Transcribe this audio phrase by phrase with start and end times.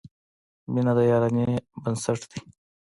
[0.73, 1.47] •مینه د یارانې
[1.81, 2.39] بنسټ دی.